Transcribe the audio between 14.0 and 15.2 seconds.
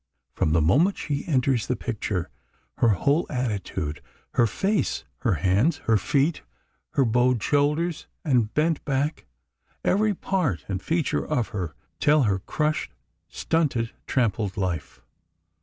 trampled life.